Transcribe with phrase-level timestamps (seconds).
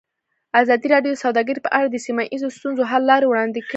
[0.61, 3.69] ازادي راډیو د سوداګري په اړه د سیمه ییزو ستونزو حل لارې راوړاندې کړې.